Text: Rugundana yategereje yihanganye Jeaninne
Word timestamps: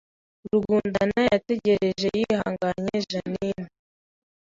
Rugundana 0.51 1.19
yategereje 1.31 2.07
yihanganye 2.17 2.95
Jeaninne 3.09 3.67